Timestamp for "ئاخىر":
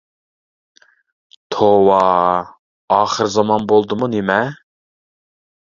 2.97-3.33